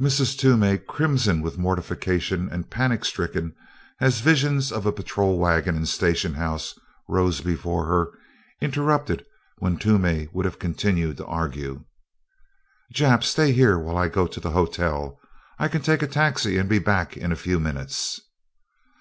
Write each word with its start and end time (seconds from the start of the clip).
Mrs. 0.00 0.38
Toomey, 0.38 0.78
crimson 0.78 1.42
with 1.42 1.58
mortification 1.58 2.48
and 2.48 2.70
panic 2.70 3.04
stricken 3.04 3.56
as 4.00 4.20
visions 4.20 4.70
of 4.70 4.86
a 4.86 4.92
patrol 4.92 5.36
wagon 5.36 5.74
and 5.74 5.88
station 5.88 6.34
house 6.34 6.78
rose 7.08 7.40
before 7.40 7.86
her, 7.86 8.12
interrupted 8.60 9.26
when 9.56 9.76
Toomey 9.76 10.28
would 10.32 10.44
have 10.44 10.60
continued 10.60 11.16
to 11.16 11.26
argue. 11.26 11.84
"Jap, 12.94 13.24
stay 13.24 13.50
here 13.50 13.76
while 13.76 13.96
I 13.96 14.06
go 14.06 14.28
to 14.28 14.38
the 14.38 14.52
hotel 14.52 15.18
I 15.58 15.66
can 15.66 15.82
take 15.82 16.02
a 16.02 16.06
taxi 16.06 16.56
and 16.56 16.68
be 16.68 16.78
back 16.78 17.16
in 17.16 17.32
a 17.32 17.34
few 17.34 17.58
minutes." 17.58 18.20